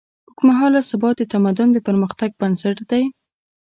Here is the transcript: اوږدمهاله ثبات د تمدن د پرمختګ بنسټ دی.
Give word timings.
اوږدمهاله 0.27 0.79
ثبات 0.89 1.15
د 1.19 1.23
تمدن 1.33 1.67
د 1.73 1.77
پرمختګ 1.87 2.29
بنسټ 2.39 2.77
دی. 2.91 3.03